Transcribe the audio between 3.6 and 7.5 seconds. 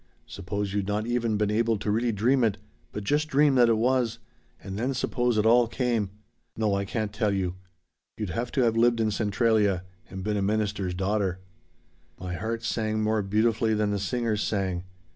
it was, and then suppose it all came No, I can't tell